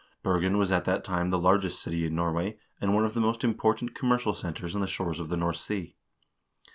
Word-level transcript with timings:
Bergen 0.23 0.57
was 0.57 0.71
at 0.71 0.85
that 0.85 1.03
time 1.03 1.29
the 1.29 1.37
largest 1.37 1.79
city 1.79 2.07
in 2.07 2.15
Norway, 2.15 2.57
and 2.81 2.95
one 2.95 3.05
of 3.05 3.13
the 3.13 3.19
most 3.21 3.43
important 3.43 3.93
commercial 3.93 4.33
centers 4.33 4.73
on 4.73 4.81
the 4.81 4.87
shores 4.87 5.19
of 5.19 5.29
the 5.29 5.37
North 5.37 5.57
Sea. 5.57 5.95